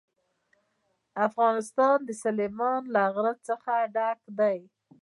افغانستان 1.27 1.97
له 2.07 2.13
سلیمان 2.23 2.81
غر 3.15 3.17
څخه 3.47 3.73
ډک 3.95 4.19
دی. 4.39 4.59